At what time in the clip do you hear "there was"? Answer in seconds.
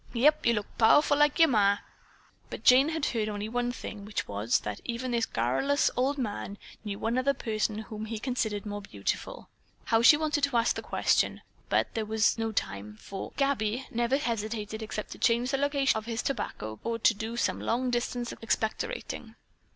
11.93-12.35